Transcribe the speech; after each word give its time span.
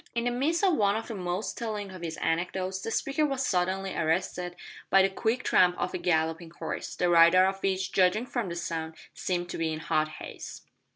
In 0.15 0.23
the 0.23 0.31
midst 0.31 0.63
of 0.63 0.73
one 0.77 0.95
of 0.95 1.07
the 1.09 1.13
most 1.13 1.59
telling 1.59 1.91
of 1.91 2.01
his 2.01 2.17
anecdotes 2.17 2.81
the 2.81 2.89
speaker 2.89 3.23
was 3.23 3.45
suddenly 3.45 3.95
arrested 3.95 4.55
by 4.89 5.03
the 5.03 5.09
quick 5.11 5.43
tramp 5.43 5.77
of 5.77 5.93
a 5.93 5.99
galloping 5.99 6.49
horse, 6.49 6.95
the 6.95 7.07
rider 7.07 7.45
of 7.45 7.61
which, 7.61 7.91
judging 7.91 8.25
from 8.25 8.49
the 8.49 8.55
sound, 8.55 8.95
seemed 9.13 9.47
to 9.51 9.59
be 9.59 9.71
in 9.71 9.77
hot 9.79 10.07
haste. 10.07 10.65